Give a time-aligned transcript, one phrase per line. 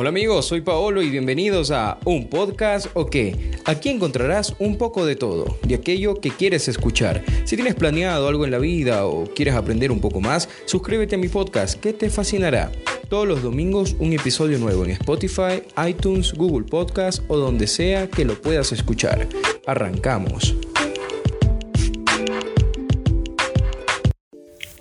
[0.00, 3.50] Hola amigos, soy Paolo y bienvenidos a Un Podcast o qué.
[3.64, 7.24] Aquí encontrarás un poco de todo, de aquello que quieres escuchar.
[7.42, 11.18] Si tienes planeado algo en la vida o quieres aprender un poco más, suscríbete a
[11.18, 12.70] mi podcast que te fascinará.
[13.08, 18.24] Todos los domingos un episodio nuevo en Spotify, iTunes, Google Podcast o donde sea que
[18.24, 19.26] lo puedas escuchar.
[19.66, 20.54] Arrancamos.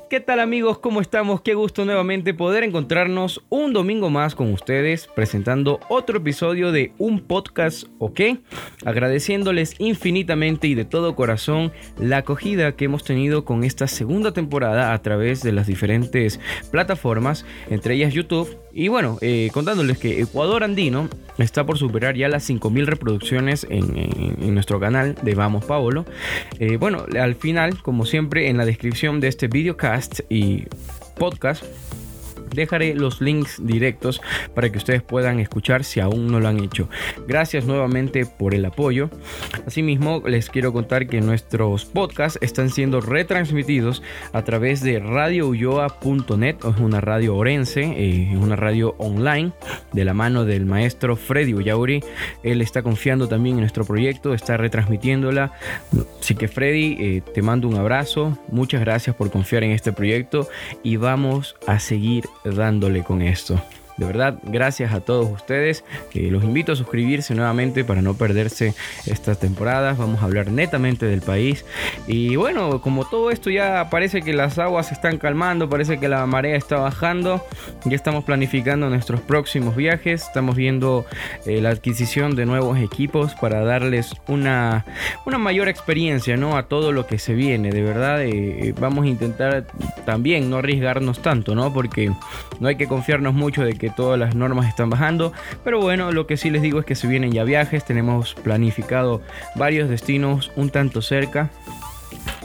[0.10, 0.80] ¿Qué tal amigos?
[0.80, 1.42] ¿Cómo estamos?
[1.42, 7.20] Qué gusto nuevamente poder encontrarnos un domingo más con ustedes presentando otro episodio de un
[7.20, 8.22] podcast, ¿ok?
[8.86, 14.94] Agradeciéndoles infinitamente y de todo corazón la acogida que hemos tenido con esta segunda temporada
[14.94, 16.40] a través de las diferentes
[16.72, 18.58] plataformas, entre ellas YouTube.
[18.72, 24.54] Y bueno, eh, contándoles que Ecuador Andino está por superar ya las 5.000 reproducciones en,
[24.54, 26.06] nuestro canal de Vamos Paolo.
[26.60, 29.97] Eh, bueno, al final, como siempre, en la descripción de este videocast
[30.30, 30.68] y
[31.18, 31.64] podcast
[32.54, 34.22] Dejaré los links directos
[34.54, 36.90] para que ustedes puedan escuchar si aún no lo han hecho.
[37.28, 39.10] Gracias nuevamente por el apoyo.
[39.66, 44.02] Asimismo, les quiero contar que nuestros podcasts están siendo retransmitidos
[44.34, 49.52] a través de radioulloa.net, es una radio orense, eh, una radio online
[49.94, 52.04] de la mano del maestro Freddy Ullauri.
[52.44, 55.52] Él está confiando también en nuestro proyecto, está retransmitiéndola.
[56.20, 58.38] Así que Freddy, eh, te mando un abrazo.
[58.52, 60.48] Muchas gracias por confiar en este proyecto
[60.84, 63.62] y vamos a seguir dándole con esto.
[63.98, 65.84] De verdad, gracias a todos ustedes.
[66.14, 68.76] los invito a suscribirse nuevamente para no perderse
[69.06, 69.98] estas temporadas.
[69.98, 71.66] Vamos a hablar netamente del país.
[72.06, 76.08] Y bueno, como todo esto ya parece que las aguas se están calmando, parece que
[76.08, 77.44] la marea está bajando.
[77.86, 80.24] Ya estamos planificando nuestros próximos viajes.
[80.24, 81.06] Estamos viendo
[81.46, 84.86] eh, la adquisición de nuevos equipos para darles una,
[85.26, 86.56] una mayor experiencia ¿no?
[86.56, 87.72] a todo lo que se viene.
[87.72, 89.66] De verdad, eh, vamos a intentar
[90.06, 91.74] también no arriesgarnos tanto, ¿no?
[91.74, 92.12] Porque
[92.60, 95.34] no hay que confiarnos mucho de que todas las normas están bajando.
[95.64, 99.22] Pero bueno, lo que sí les digo es que se vienen ya viajes, tenemos planificado
[99.56, 101.50] varios destinos un tanto cerca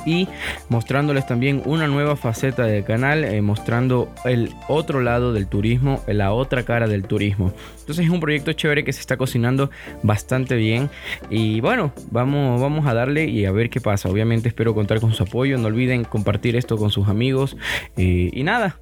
[0.04, 0.28] y
[0.68, 6.32] mostrándoles también una nueva faceta del canal, eh, mostrando el otro lado del turismo, la
[6.32, 7.52] otra cara del turismo.
[7.80, 9.70] Entonces es un proyecto chévere que se está cocinando
[10.02, 10.90] bastante bien
[11.30, 14.08] y bueno, vamos, vamos a darle y a ver qué pasa.
[14.08, 17.56] Obviamente espero contar con su apoyo, no olviden compartir esto con sus amigos
[17.96, 18.76] eh, y nada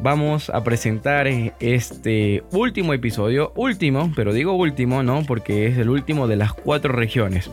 [0.00, 3.52] vamos a presentar este último episodio.
[3.56, 5.24] Último, pero digo último, ¿no?
[5.24, 7.50] Porque es el último de las cuatro regiones.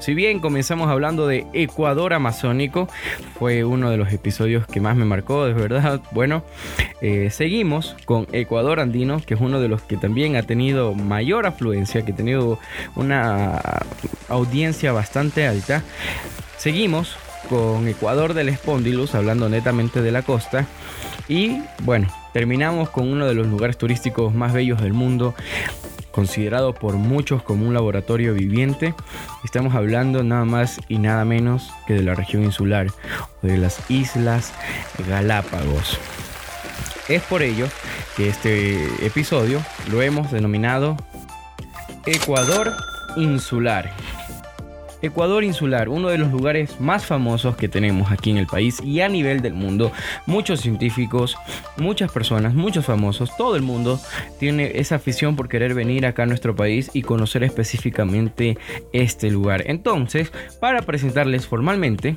[0.00, 2.88] Si bien comenzamos hablando de Ecuador Amazónico,
[3.38, 6.00] fue uno de los episodios que más me marcó, de verdad.
[6.14, 6.44] Bueno,
[7.00, 11.46] eh, seguimos con Ecuador Andino, que es uno de los que también ha tenido mayor
[11.46, 12.58] afluencia, que ha tenido
[12.94, 13.60] una
[14.28, 15.82] audiencia bastante alta.
[16.56, 17.16] Seguimos
[17.48, 20.66] con Ecuador del Espondilus, hablando netamente de la costa.
[21.28, 25.34] Y bueno, terminamos con uno de los lugares turísticos más bellos del mundo,
[26.10, 28.94] considerado por muchos como un laboratorio viviente.
[29.44, 32.88] Estamos hablando nada más y nada menos que de la región insular,
[33.42, 34.52] de las Islas
[35.08, 35.98] Galápagos.
[37.08, 37.66] Es por ello
[38.16, 40.96] que este episodio lo hemos denominado
[42.06, 42.72] Ecuador
[43.16, 43.92] Insular.
[45.04, 49.02] Ecuador insular, uno de los lugares más famosos que tenemos aquí en el país y
[49.02, 49.92] a nivel del mundo.
[50.26, 51.36] Muchos científicos,
[51.76, 54.00] muchas personas, muchos famosos, todo el mundo
[54.38, 58.56] tiene esa afición por querer venir acá a nuestro país y conocer específicamente
[58.92, 59.64] este lugar.
[59.66, 62.16] Entonces, para presentarles formalmente,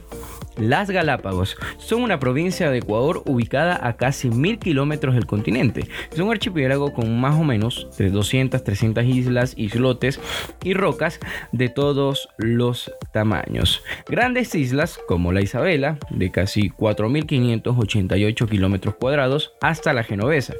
[0.57, 5.87] las Galápagos son una provincia de Ecuador ubicada a casi mil kilómetros del continente.
[6.11, 10.19] Es un archipiélago con más o menos de 200, 300 islas, islotes
[10.63, 11.19] y rocas
[11.51, 13.83] de todos los tamaños.
[14.07, 20.55] Grandes islas como la Isabela, de casi 4.588 kilómetros cuadrados, hasta la Genovesa,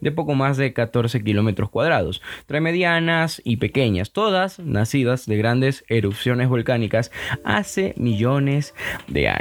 [0.00, 2.20] de poco más de 14 kilómetros cuadrados.
[2.46, 7.10] Tres medianas y pequeñas, todas nacidas de grandes erupciones volcánicas
[7.44, 8.74] hace millones
[9.06, 9.37] de años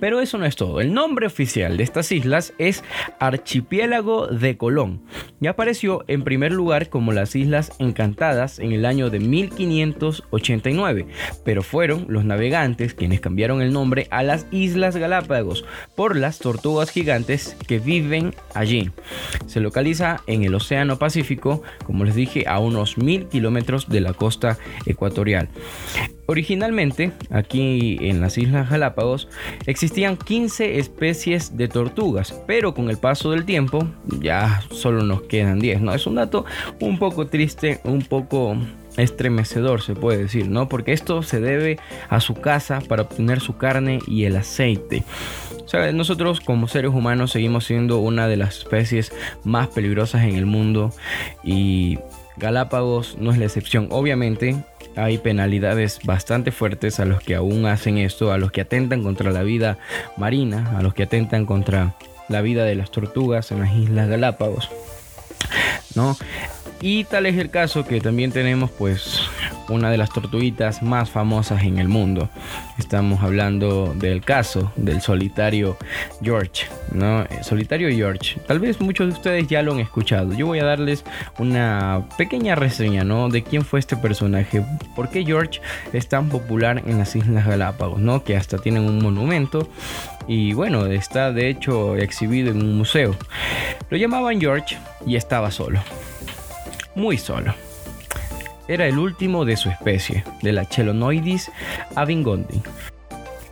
[0.00, 0.80] Pero eso no es todo.
[0.80, 2.84] El nombre oficial de estas islas es
[3.18, 5.02] Archipiélago de Colón
[5.40, 11.06] y apareció en primer lugar como las Islas Encantadas en el año de 1589,
[11.44, 15.64] pero fueron los navegantes quienes cambiaron el nombre a las Islas Galápagos
[15.94, 18.90] por las tortugas gigantes que viven allí.
[19.46, 24.12] Se localiza en el Océano Pacífico, como les dije, a unos mil kilómetros de la
[24.12, 25.48] costa ecuatorial.
[26.26, 29.28] Originalmente, aquí en las Islas Galápagos,
[29.66, 33.86] existían 15 especies de tortugas, pero con el paso del tiempo
[34.20, 35.94] ya solo nos quedan 10, ¿no?
[35.94, 36.44] Es un dato
[36.80, 38.56] un poco triste, un poco
[38.96, 40.68] estremecedor, se puede decir, ¿no?
[40.68, 41.78] Porque esto se debe
[42.08, 45.04] a su casa para obtener su carne y el aceite.
[45.92, 49.12] nosotros como seres humanos seguimos siendo una de las especies
[49.44, 50.92] más peligrosas en el mundo
[51.44, 51.98] y
[52.36, 53.88] Galápagos no es la excepción.
[53.90, 54.56] Obviamente
[54.94, 59.30] hay penalidades bastante fuertes a los que aún hacen esto, a los que atentan contra
[59.30, 59.78] la vida
[60.16, 61.94] marina, a los que atentan contra
[62.28, 64.68] la vida de las tortugas en las Islas Galápagos.
[65.94, 66.16] ¿No?
[66.80, 69.20] Y tal es el caso que también tenemos pues
[69.68, 72.28] una de las tortuguitas más famosas en el mundo.
[72.78, 75.76] Estamos hablando del caso del solitario
[76.22, 77.22] George, ¿no?
[77.22, 78.38] Eh, solitario George.
[78.46, 80.32] Tal vez muchos de ustedes ya lo han escuchado.
[80.34, 81.04] Yo voy a darles
[81.38, 83.28] una pequeña reseña, ¿no?
[83.28, 84.62] De quién fue este personaje,
[84.94, 85.60] por qué George
[85.92, 88.24] es tan popular en las Islas Galápagos, ¿no?
[88.24, 89.68] Que hasta tienen un monumento
[90.28, 93.14] y bueno, está de hecho exhibido en un museo.
[93.90, 94.76] Lo llamaban George
[95.06, 95.80] y estaba solo
[96.96, 97.65] muy solo.
[98.68, 101.50] Era el último de su especie, de la Chelonoidis
[101.94, 102.62] avingondi.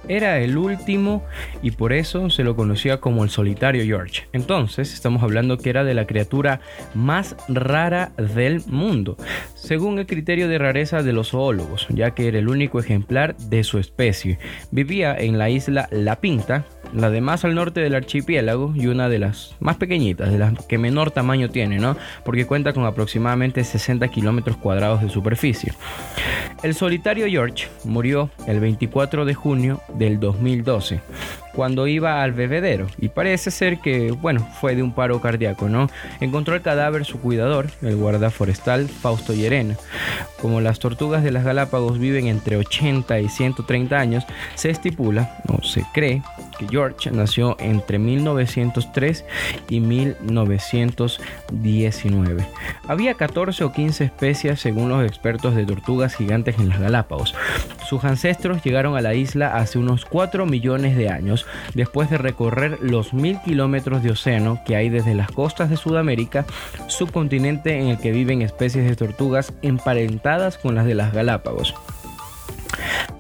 [0.08, 1.24] Era el último
[1.62, 4.24] y por eso se lo conocía como el solitario George.
[4.32, 6.60] Entonces estamos hablando que era de la criatura
[6.94, 9.16] más rara del mundo,
[9.54, 13.64] según el criterio de rareza de los zoólogos, ya que era el único ejemplar de
[13.64, 14.38] su especie.
[14.70, 19.08] Vivía en la isla La Pinta, la de más al norte del archipiélago y una
[19.08, 21.96] de las más pequeñitas, de las que menor tamaño tiene, ¿no?
[22.24, 25.72] Porque cuenta con aproximadamente 60 kilómetros cuadrados de superficie.
[26.62, 31.00] El solitario George murió el 24 de junio del 2012
[31.54, 35.88] cuando iba al bebedero y parece ser que, bueno, fue de un paro cardíaco, ¿no?
[36.20, 39.76] Encontró el cadáver su cuidador, el guarda forestal Fausto Llerena.
[40.40, 44.24] Como las tortugas de las Galápagos viven entre 80 y 130 años,
[44.56, 46.22] se estipula, o se cree,
[46.58, 49.24] que George nació entre 1903
[49.68, 52.46] y 1919.
[52.86, 57.34] Había 14 o 15 especies según los expertos de tortugas gigantes en las Galápagos.
[57.88, 62.78] Sus ancestros llegaron a la isla hace unos 4 millones de años después de recorrer
[62.80, 66.44] los mil kilómetros de océano que hay desde las costas de Sudamérica,
[66.88, 71.74] subcontinente en el que viven especies de tortugas emparentadas con las de las Galápagos.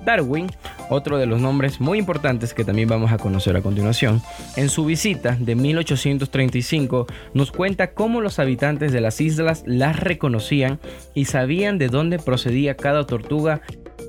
[0.04, 0.46] Darwin,
[0.90, 4.22] otro de los nombres muy importantes que también vamos a conocer a continuación,
[4.56, 10.78] en su visita de 1835 nos cuenta cómo los habitantes de las islas las reconocían
[11.14, 13.62] y sabían de dónde procedía cada tortuga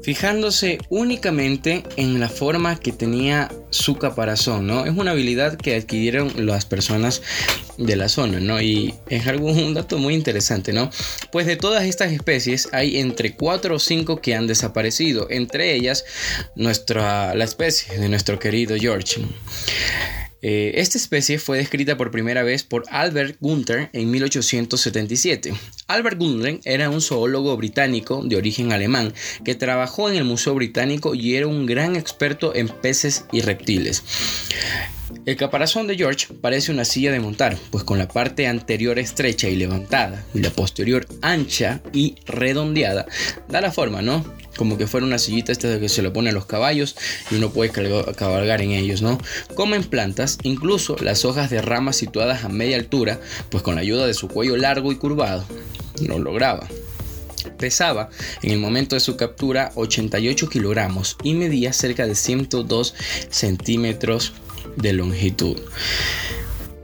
[0.05, 4.85] fijándose únicamente en la forma que tenía su caparazón, ¿no?
[4.85, 7.23] Es una habilidad que adquirieron las personas
[7.79, 8.61] de la zona, ¿no?
[8.61, 10.91] Y es algo, un dato muy interesante, ¿no?
[11.31, 16.05] Pues de todas estas especies hay entre 4 o 5 que han desaparecido, entre ellas
[16.53, 19.23] nuestra, la especie de nuestro querido George.
[20.47, 25.55] Eh, esta especie fue descrita por primera vez por Albert Gunther en 1877.
[25.87, 29.11] Albert Gunther era un zoólogo británico de origen alemán
[29.43, 34.03] que trabajó en el Museo Británico y era un gran experto en peces y reptiles.
[35.25, 39.49] El caparazón de George parece una silla de montar, pues con la parte anterior estrecha
[39.49, 43.07] y levantada y la posterior ancha y redondeada,
[43.49, 44.23] da la forma, ¿no?
[44.55, 46.95] Como que fuera una sillita esta de que se lo pone a los caballos
[47.31, 49.17] y uno puede cabalgar en ellos, ¿no?
[49.55, 53.19] Comen plantas, incluso las hojas de ramas situadas a media altura,
[53.49, 55.43] pues con la ayuda de su cuello largo y curvado,
[56.05, 56.67] lo lograba.
[57.57, 58.09] Pesaba
[58.43, 62.93] en el momento de su captura 88 kilogramos y medía cerca de 102
[63.29, 64.33] centímetros
[64.75, 65.57] de longitud.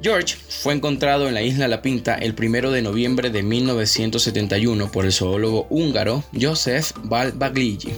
[0.03, 5.05] George fue encontrado en la isla La Pinta el 1 de noviembre de 1971 por
[5.05, 7.93] el zoólogo húngaro Joseph Balbagligi,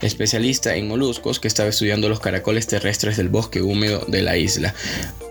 [0.00, 4.74] especialista en moluscos que estaba estudiando los caracoles terrestres del bosque húmedo de la isla.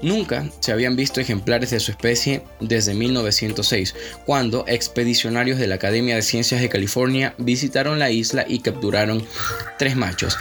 [0.03, 3.95] Nunca se habían visto ejemplares de su especie desde 1906,
[4.27, 9.25] cuando expedicionarios de la Academia de Ciencias de California visitaron la isla y capturaron
[9.79, 10.37] tres machos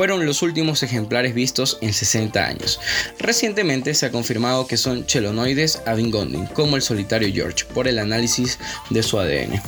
[0.00, 2.80] fueron los últimos ejemplares vistos en 60 años.
[3.18, 8.58] Recientemente se ha confirmado que son chelonoides avingondin, como el solitario George, por el análisis
[8.88, 9.60] de su ADN.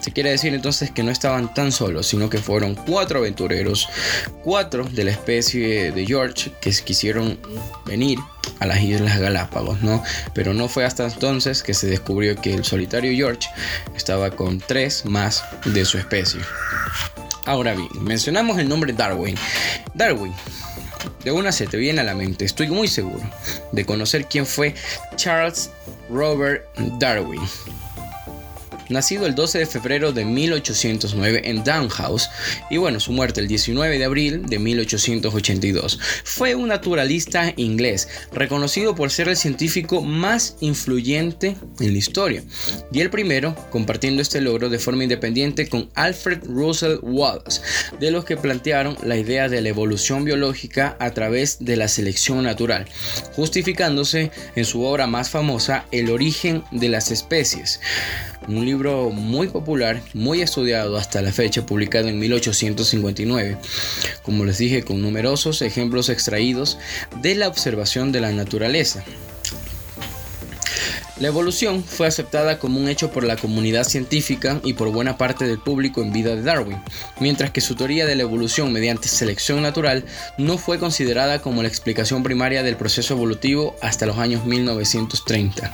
[0.00, 3.88] Se quiere decir entonces que no estaban tan solos, sino que fueron cuatro aventureros,
[4.44, 7.36] cuatro de la especie de George que quisieron
[7.84, 8.20] venir
[8.60, 10.00] a las Islas Galápagos, ¿no?
[10.32, 13.48] Pero no fue hasta entonces que se descubrió que el solitario George
[13.96, 16.40] estaba con tres más de su especie.
[17.44, 19.36] Ahora bien, mencionamos el nombre Darwin.
[19.94, 20.32] Darwin,
[21.24, 23.22] de una se te viene a la mente, estoy muy seguro,
[23.72, 24.74] de conocer quién fue
[25.16, 25.70] Charles
[26.08, 26.64] Robert
[26.98, 27.40] Darwin.
[28.92, 32.28] Nacido el 12 de febrero de 1809 en Downhouse
[32.70, 35.98] y bueno, su muerte el 19 de abril de 1882.
[36.24, 42.44] Fue un naturalista inglés, reconocido por ser el científico más influyente en la historia
[42.92, 47.60] y el primero compartiendo este logro de forma independiente con Alfred Russel Wallace,
[47.98, 52.42] de los que plantearon la idea de la evolución biológica a través de la selección
[52.44, 52.86] natural,
[53.34, 57.80] justificándose en su obra más famosa El origen de las especies
[58.48, 63.58] un libro muy popular, muy estudiado hasta la fecha, publicado en 1859,
[64.22, 66.78] como les dije, con numerosos ejemplos extraídos
[67.20, 69.04] de la observación de la naturaleza.
[71.22, 75.46] La evolución fue aceptada como un hecho por la comunidad científica y por buena parte
[75.46, 76.82] del público en vida de Darwin,
[77.20, 80.04] mientras que su teoría de la evolución mediante selección natural
[80.36, 85.72] no fue considerada como la explicación primaria del proceso evolutivo hasta los años 1930.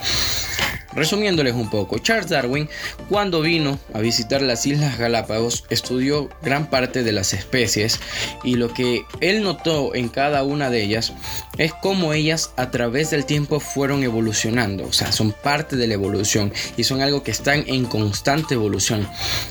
[0.93, 2.67] Resumiéndoles un poco, Charles Darwin,
[3.09, 7.99] cuando vino a visitar las Islas Galápagos, estudió gran parte de las especies
[8.43, 11.13] y lo que él notó en cada una de ellas
[11.57, 15.93] es cómo ellas a través del tiempo fueron evolucionando, o sea, son parte de la
[15.93, 19.07] evolución y son algo que están en constante evolución.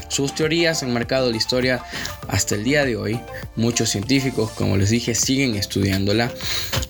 [0.09, 1.83] Sus teorías han marcado la historia
[2.29, 3.21] hasta el día de hoy.
[3.57, 6.33] Muchos científicos, como les dije, siguen estudiándola.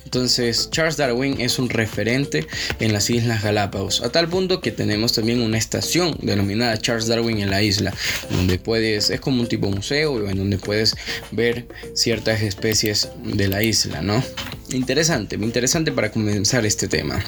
[0.08, 2.46] Entonces, Charles Darwin es un referente
[2.80, 7.40] en las Islas Galápagos, a tal punto que tenemos también una estación denominada Charles Darwin
[7.40, 7.92] en la isla,
[8.30, 10.96] donde puedes, es como un tipo museo, en donde puedes
[11.30, 14.24] ver ciertas especies de la isla, ¿no?
[14.70, 17.22] Interesante, interesante para comenzar este tema.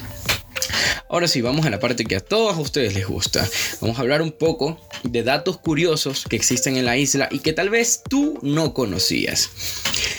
[1.07, 3.47] Ahora sí, vamos a la parte que a todos ustedes les gusta.
[3.79, 7.53] Vamos a hablar un poco de datos curiosos que existen en la isla y que
[7.53, 9.51] tal vez tú no conocías.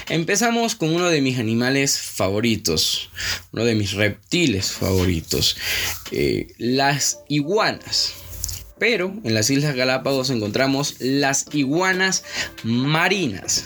[0.08, 3.10] Empezamos con uno de mis animales favoritos,
[3.52, 5.56] uno de mis reptiles favoritos,
[6.10, 8.14] eh, las iguanas.
[8.78, 12.24] Pero en las Islas Galápagos encontramos las iguanas
[12.64, 13.64] marinas.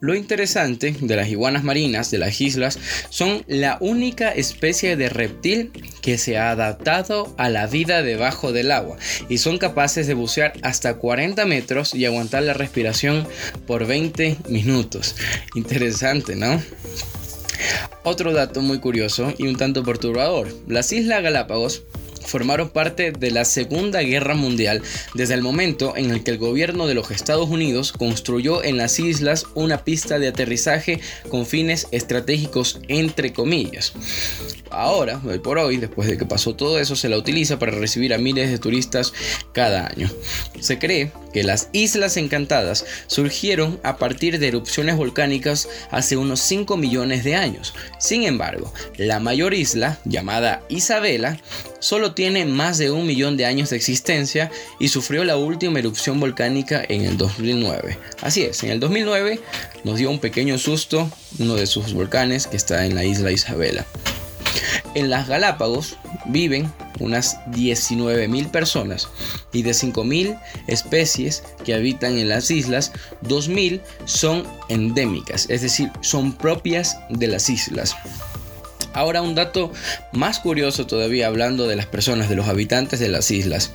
[0.00, 2.78] Lo interesante de las iguanas marinas de las islas
[3.10, 8.72] son la única especie de reptil que se ha adaptado a la vida debajo del
[8.72, 8.96] agua
[9.28, 13.28] y son capaces de bucear hasta 40 metros y aguantar la respiración
[13.66, 15.16] por 20 minutos.
[15.54, 16.62] Interesante, ¿no?
[18.02, 20.48] Otro dato muy curioso y un tanto perturbador.
[20.66, 21.82] Las Islas Galápagos
[22.20, 24.82] formaron parte de la Segunda Guerra Mundial
[25.14, 28.98] desde el momento en el que el gobierno de los Estados Unidos construyó en las
[28.98, 33.92] islas una pista de aterrizaje con fines estratégicos entre comillas.
[34.70, 38.14] Ahora, hoy por hoy, después de que pasó todo eso, se la utiliza para recibir
[38.14, 39.12] a miles de turistas
[39.52, 40.08] cada año.
[40.60, 46.76] Se cree que las Islas Encantadas surgieron a partir de erupciones volcánicas hace unos 5
[46.76, 47.74] millones de años.
[47.98, 51.38] Sin embargo, la mayor isla, llamada Isabela,
[51.80, 56.20] solo tiene más de un millón de años de existencia y sufrió la última erupción
[56.20, 57.98] volcánica en el 2009.
[58.22, 59.40] Así es, en el 2009
[59.84, 63.86] nos dio un pequeño susto uno de sus volcanes que está en la isla Isabela.
[64.94, 65.96] En las Galápagos
[66.26, 69.08] viven unas 19.000 personas
[69.52, 72.92] y de 5.000 especies que habitan en las islas,
[73.24, 77.96] 2.000 son endémicas, es decir, son propias de las islas.
[78.92, 79.72] Ahora un dato
[80.12, 83.70] más curioso todavía hablando de las personas, de los habitantes de las islas.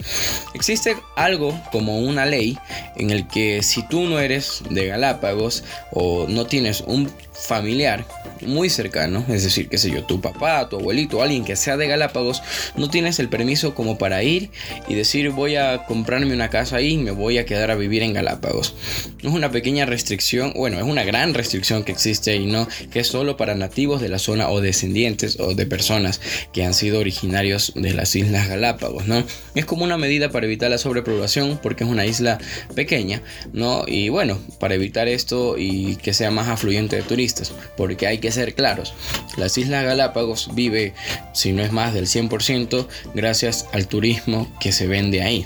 [0.54, 2.58] Existe algo como una ley
[2.98, 8.06] en el que si tú no eres de Galápagos o no tienes un familiar
[8.42, 11.88] muy cercano, es decir, que sé yo, tu papá, tu abuelito, alguien que sea de
[11.88, 12.42] Galápagos,
[12.76, 14.52] no tienes el permiso como para ir
[14.88, 18.04] y decir voy a comprarme una casa ahí y me voy a quedar a vivir
[18.04, 18.76] en Galápagos.
[19.22, 22.68] Es una pequeña restricción, bueno, es una gran restricción que existe ahí, ¿no?
[22.92, 25.05] Que es solo para nativos de la zona o descendientes
[25.40, 26.22] o de personas
[26.52, 29.24] que han sido originarios de las Islas Galápagos, ¿no?
[29.54, 32.40] Es como una medida para evitar la sobrepoblación porque es una isla
[32.74, 33.22] pequeña,
[33.54, 33.84] ¿no?
[33.88, 38.32] Y bueno, para evitar esto y que sea más afluyente de turistas, porque hay que
[38.32, 38.94] ser claros.
[39.38, 40.94] Las Islas Galápagos vive,
[41.34, 45.46] si no es más del 100%, gracias al turismo que se vende ahí.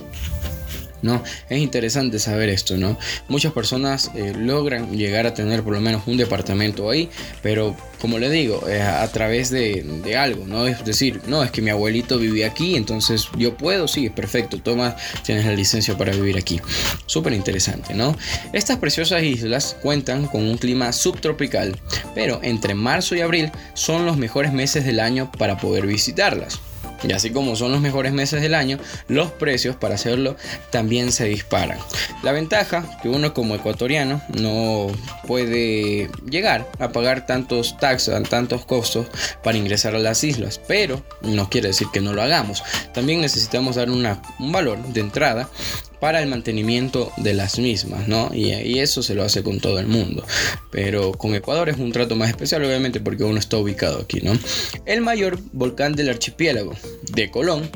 [1.01, 1.23] ¿No?
[1.49, 2.97] Es interesante saber esto, ¿no?
[3.27, 7.09] Muchas personas eh, logran llegar a tener por lo menos un departamento ahí,
[7.41, 10.67] pero como le digo, a través de, de, algo, ¿no?
[10.67, 14.95] Es decir, no, es que mi abuelito vivía aquí, entonces yo puedo, sí, perfecto, toma,
[15.23, 16.61] tienes la licencia para vivir aquí.
[17.07, 18.15] Súper interesante, ¿no?
[18.53, 21.77] Estas preciosas islas cuentan con un clima subtropical,
[22.15, 26.59] pero entre marzo y abril son los mejores meses del año para poder visitarlas.
[27.03, 28.77] Y así como son los mejores meses del año,
[29.07, 30.35] los precios para hacerlo
[30.69, 31.79] también se disparan.
[32.23, 34.87] La ventaja que uno como ecuatoriano no
[35.27, 39.07] puede llegar a pagar tantos taxes, tantos costos
[39.43, 42.63] para ingresar a las islas, pero no quiere decir que no lo hagamos.
[42.93, 45.49] También necesitamos dar un valor de entrada
[45.99, 48.31] para el mantenimiento de las mismas, ¿no?
[48.33, 50.25] Y, eso se lo hace con todo el mundo.
[50.71, 54.37] Pero con Ecuador es un trato más especial, obviamente, porque uno está ubicado aquí, ¿no?
[54.85, 56.73] El mayor volcán del archipiélago
[57.11, 57.69] de Colón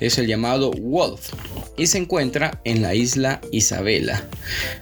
[0.00, 1.32] es el llamado Wolf
[1.76, 4.28] y se encuentra en la isla Isabela,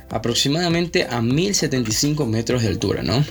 [0.09, 3.23] aproximadamente a 1075 metros de altura, ¿no?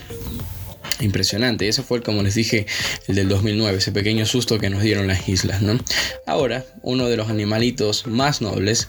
[1.01, 2.65] Impresionante, eso fue como les dije
[3.07, 5.77] el del 2009, ese pequeño susto que nos dieron las islas, ¿no?
[6.25, 8.87] Ahora, uno de los animalitos más nobles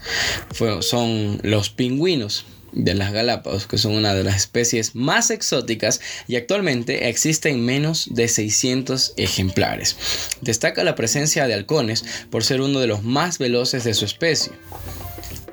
[0.80, 6.36] son los pingüinos de las Galápagos, que son una de las especies más exóticas y
[6.36, 9.96] actualmente existen menos de 600 ejemplares.
[10.42, 14.52] Destaca la presencia de halcones por ser uno de los más veloces de su especie.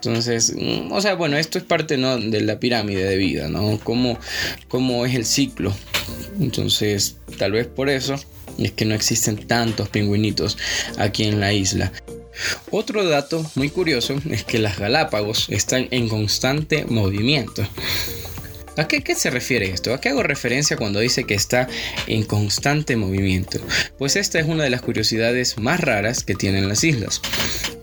[0.06, 2.18] Entonces, mm, o sea, bueno, esto es parte ¿no?
[2.18, 3.80] de la pirámide de vida, ¿no?
[3.84, 4.20] Cómo,
[4.68, 5.74] cómo es el ciclo.
[6.40, 8.16] Entonces, tal vez por eso
[8.58, 10.58] es que no existen tantos pingüinitos
[10.98, 11.92] aquí en la isla.
[12.72, 17.66] Otro dato muy curioso es que las Galápagos están en constante movimiento.
[18.76, 19.94] ¿A qué, se refiere esto?
[19.94, 21.68] ¿A qué hago referencia cuando dice que está
[22.08, 23.60] en constante movimiento?
[24.00, 27.22] Pues esta es una de las curiosidades más raras que tienen las islas,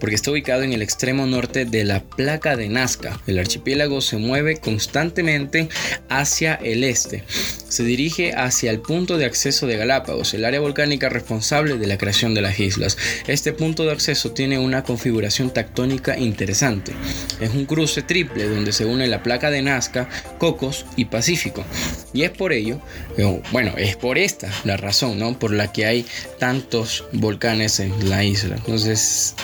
[0.00, 3.20] porque está ubicado en el extremo norte de la placa de Nazca.
[3.26, 5.68] El archipiélago se mueve constantemente
[6.08, 7.24] hacia el este.
[7.68, 11.98] Se dirige hacia el punto de acceso de Galápagos, el área volcánica responsable de la
[11.98, 12.98] creación de las islas.
[13.28, 16.92] Este punto de acceso tiene una configuración tectónica interesante.
[17.40, 21.64] Es un cruce triple donde se une la placa de Nazca, Cocos, y Pacífico.
[22.12, 22.80] Y es por ello,
[23.16, 25.38] eh, bueno, es por esta la razón, ¿no?
[25.38, 26.06] Por la que hay
[26.38, 28.56] tantos volcanes en la isla.
[28.56, 29.34] Entonces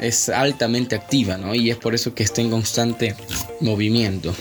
[0.00, 1.54] es altamente activa, ¿no?
[1.54, 3.16] Y es por eso que está en constante
[3.60, 4.34] movimiento.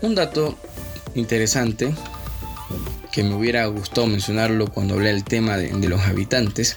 [0.00, 0.58] Un dato
[1.14, 1.94] interesante
[3.12, 6.76] que me hubiera gustado mencionarlo cuando hablé del tema de los habitantes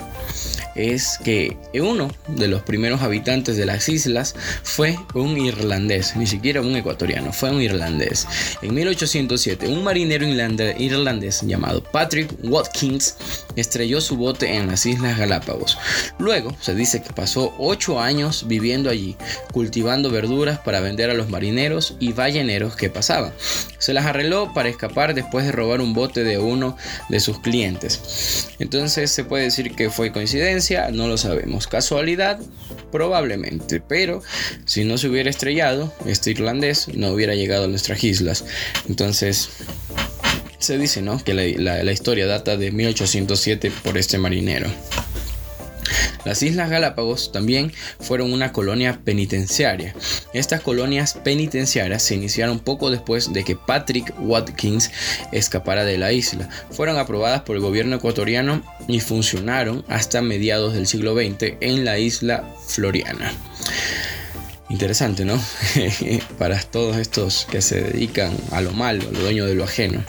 [0.75, 6.62] es que uno de los primeros habitantes de las islas fue un irlandés, ni siquiera
[6.62, 8.27] un ecuatoriano, fue un irlandés.
[8.62, 13.15] En 1807, un marinero irlandés llamado Patrick Watkins
[13.55, 15.77] estrelló su bote en las Islas Galápagos.
[16.20, 19.15] Luego se dice que pasó 8 años viviendo allí,
[19.53, 23.34] cultivando verduras para vender a los marineros y balleneros que pasaban.
[23.86, 26.75] Se las arregló para escapar después de robar un bote de uno
[27.08, 28.50] de sus clientes.
[28.58, 31.68] Entonces se puede decir que fue coincidencia no lo sabemos.
[31.68, 32.39] Casualidad,
[32.92, 34.24] probablemente, pero
[34.65, 38.46] si no se hubiera estrellado, este irlandés no hubiera llegado a nuestras islas.
[38.90, 39.50] Entonces,
[40.57, 41.24] se dice, ¿no?
[41.24, 44.68] Que la, la historia data de 1807 por este marinero.
[46.25, 49.96] Las Islas Galápagos también fueron una colonia penitenciaria.
[50.33, 54.92] Estas colonias penitenciarias se iniciaron poco después de que Patrick Watkins
[55.31, 56.50] escapara de la isla.
[56.72, 62.00] Fueron aprobadas por el gobierno ecuatoriano y funcionaron hasta mediados del siglo XX en la
[62.00, 63.31] isla Floriana.
[64.70, 65.40] Interesante, ¿no?
[66.40, 70.03] Para todos estos que se dedican a lo malo, a lo dueño de lo ajeno.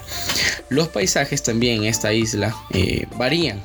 [0.69, 3.61] Los paisajes también en esta isla eh, varían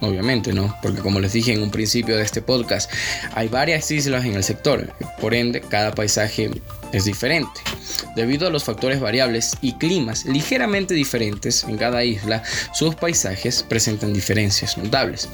[0.00, 0.76] obviamente, ¿no?
[0.82, 2.90] Porque como les dije en un principio de este podcast,
[3.34, 6.50] hay varias islas en el sector, por ende, cada paisaje
[6.92, 7.60] es diferente.
[8.16, 14.12] Debido a los factores variables y climas ligeramente diferentes en cada isla, sus paisajes presentan
[14.12, 15.28] diferencias notables.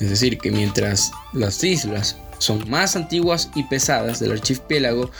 [0.00, 5.10] Es decir, que mientras las islas son más antiguas y pesadas del archipiélago,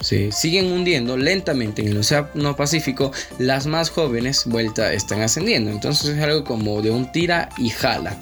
[0.00, 5.70] se siguen hundiendo lentamente en el Océano Pacífico, las más jóvenes vuelta están ascendiendo.
[5.70, 8.16] Entonces es algo como de un tira y jala.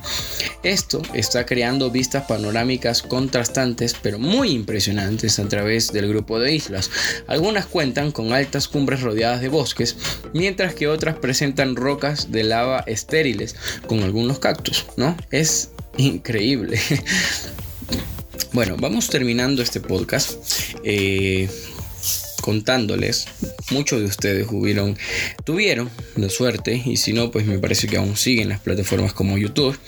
[0.62, 6.90] Esto está creando vistas panorámicas contrastantes pero muy impresionantes a través del grupo de islas.
[7.26, 9.96] Algunas cuentan con altas cumbres rodeadas de bosques,
[10.32, 15.16] mientras que otras presentan rocas de lava estériles con algunos cactus, ¿no?
[15.30, 16.78] Es increíble.
[18.52, 20.38] Bueno, vamos terminando este podcast.
[20.84, 21.48] Eh,
[22.40, 23.26] contándoles,
[23.70, 24.46] muchos de ustedes
[25.44, 29.38] tuvieron la suerte, y si no, pues me parece que aún siguen las plataformas como
[29.38, 29.78] YouTube,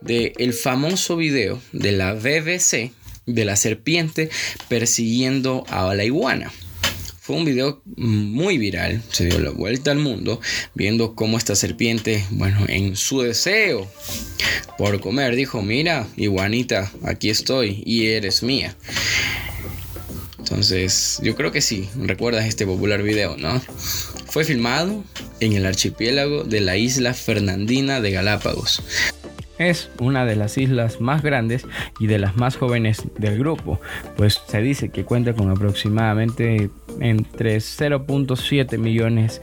[0.00, 2.92] de el famoso video de la BBC
[3.26, 4.30] de la serpiente
[4.68, 6.52] persiguiendo a la iguana.
[7.24, 10.42] Fue un video muy viral, se dio la vuelta al mundo,
[10.74, 13.90] viendo cómo esta serpiente, bueno, en su deseo
[14.76, 18.76] por comer, dijo, mira, iguanita, aquí estoy y eres mía.
[20.38, 23.58] Entonces, yo creo que sí, recuerdas este popular video, ¿no?
[24.26, 25.02] Fue filmado
[25.40, 28.82] en el archipiélago de la isla Fernandina de Galápagos.
[29.58, 31.66] Es una de las islas más grandes
[32.00, 33.80] y de las más jóvenes del grupo,
[34.16, 39.40] pues se dice que cuenta con aproximadamente entre 0.7 millones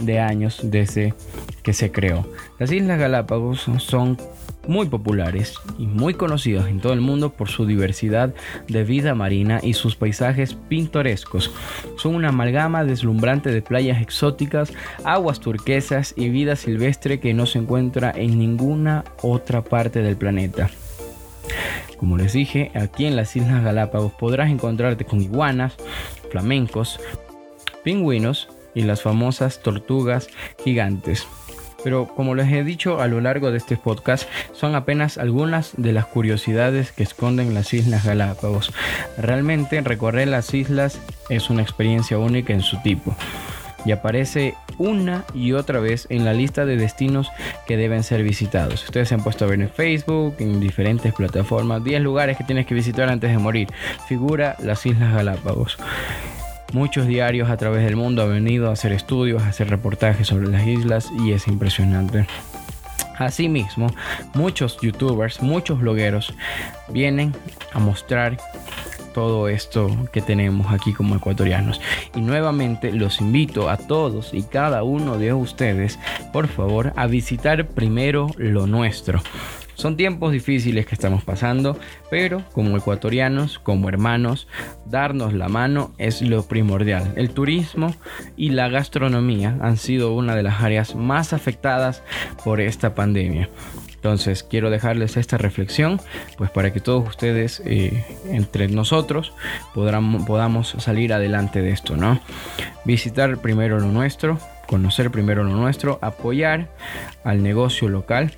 [0.00, 1.14] de años desde
[1.62, 2.28] que se creó.
[2.58, 4.18] Las Islas Galápagos son
[4.66, 8.34] muy populares y muy conocidas en todo el mundo por su diversidad
[8.68, 11.52] de vida marina y sus paisajes pintorescos.
[11.96, 14.72] Son una amalgama deslumbrante de playas exóticas,
[15.04, 20.70] aguas turquesas y vida silvestre que no se encuentra en ninguna otra parte del planeta.
[21.96, 25.76] Como les dije, aquí en las Islas Galápagos podrás encontrarte con iguanas,
[26.30, 27.00] flamencos,
[27.82, 30.28] pingüinos y las famosas tortugas
[30.62, 31.26] gigantes.
[31.84, 35.92] Pero como les he dicho a lo largo de este podcast, son apenas algunas de
[35.92, 38.72] las curiosidades que esconden las Islas Galápagos.
[39.18, 43.14] Realmente recorrer las islas es una experiencia única en su tipo
[43.84, 47.30] y aparece una y otra vez en la lista de destinos
[47.66, 48.84] que deben ser visitados.
[48.84, 52.66] Ustedes se han puesto a ver en Facebook, en diferentes plataformas, 10 lugares que tienes
[52.66, 53.68] que visitar antes de morir.
[54.08, 55.78] Figura las Islas Galápagos.
[56.74, 60.48] Muchos diarios a través del mundo han venido a hacer estudios, a hacer reportajes sobre
[60.48, 62.26] las islas y es impresionante.
[63.16, 63.86] Asimismo,
[64.34, 66.34] muchos youtubers, muchos blogueros
[66.88, 67.32] vienen
[67.72, 68.38] a mostrar
[69.14, 71.80] todo esto que tenemos aquí como ecuatorianos.
[72.12, 76.00] Y nuevamente los invito a todos y cada uno de ustedes,
[76.32, 79.22] por favor, a visitar primero lo nuestro.
[79.84, 84.48] Son tiempos difíciles que estamos pasando, pero como ecuatorianos, como hermanos,
[84.86, 87.12] darnos la mano es lo primordial.
[87.16, 87.94] El turismo
[88.34, 92.02] y la gastronomía han sido una de las áreas más afectadas
[92.42, 93.50] por esta pandemia.
[93.94, 96.00] Entonces quiero dejarles esta reflexión,
[96.38, 99.34] pues para que todos ustedes, eh, entre nosotros,
[99.74, 102.22] podamos salir adelante de esto, ¿no?
[102.86, 106.70] Visitar primero lo nuestro, conocer primero lo nuestro, apoyar
[107.22, 108.32] al negocio local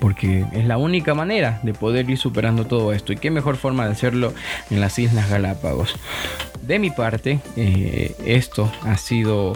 [0.00, 3.12] porque es la única manera de poder ir superando todo esto.
[3.12, 4.32] Y qué mejor forma de hacerlo
[4.70, 5.94] en las Islas Galápagos.
[6.62, 9.54] De mi parte, eh, esto ha sido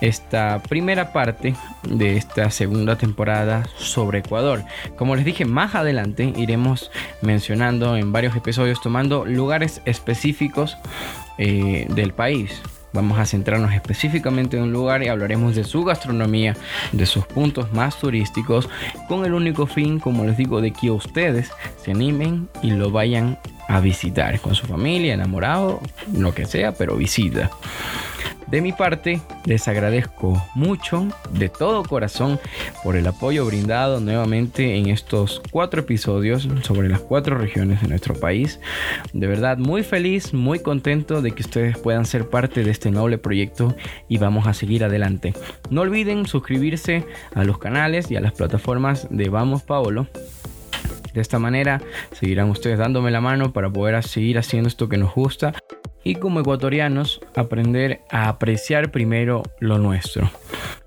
[0.00, 1.54] esta primera parte
[1.88, 4.64] de esta segunda temporada sobre Ecuador.
[4.96, 6.90] Como les dije, más adelante iremos
[7.22, 10.76] mencionando en varios episodios, tomando lugares específicos
[11.38, 12.60] eh, del país.
[12.92, 16.56] Vamos a centrarnos específicamente en un lugar y hablaremos de su gastronomía,
[16.92, 18.68] de sus puntos más turísticos,
[19.08, 21.50] con el único fin, como les digo, de que ustedes
[21.82, 25.80] se animen y lo vayan a visitar con su familia, enamorado,
[26.12, 27.50] lo que sea, pero visita.
[28.50, 32.40] De mi parte, les agradezco mucho de todo corazón
[32.82, 38.14] por el apoyo brindado nuevamente en estos cuatro episodios sobre las cuatro regiones de nuestro
[38.14, 38.58] país.
[39.12, 43.18] De verdad, muy feliz, muy contento de que ustedes puedan ser parte de este noble
[43.18, 43.76] proyecto
[44.08, 45.32] y vamos a seguir adelante.
[45.70, 50.08] No olviden suscribirse a los canales y a las plataformas de Vamos Paolo.
[51.14, 51.80] De esta manera
[52.18, 55.54] seguirán ustedes dándome la mano para poder seguir haciendo esto que nos gusta
[56.04, 60.30] y como ecuatorianos aprender a apreciar primero lo nuestro.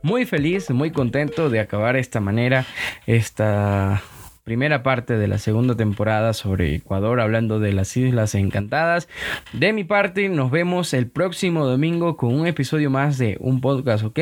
[0.02, 2.66] Muy feliz, muy contento de acabar esta manera
[3.06, 4.02] esta
[4.44, 9.08] primera parte de la segunda temporada sobre Ecuador hablando de las Islas Encantadas.
[9.54, 14.04] De mi parte, nos vemos el próximo domingo con un episodio más de un podcast,
[14.04, 14.20] ¿ok?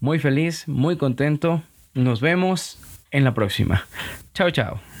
[0.00, 1.62] Muy feliz, muy contento.
[1.94, 2.78] Nos vemos
[3.10, 3.86] en la próxima.
[4.34, 4.93] Chao, chao.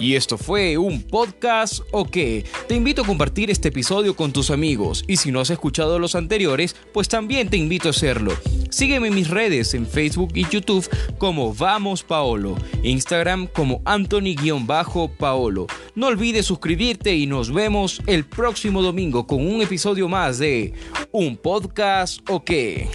[0.00, 2.46] Y esto fue un podcast o qué.
[2.66, 6.14] Te invito a compartir este episodio con tus amigos y si no has escuchado los
[6.14, 8.32] anteriores, pues también te invito a hacerlo.
[8.70, 15.66] Sígueme en mis redes en Facebook y YouTube como Vamos Paolo, Instagram como Anthony-Paolo.
[15.94, 20.72] No olvides suscribirte y nos vemos el próximo domingo con un episodio más de
[21.12, 22.88] Un podcast o qué.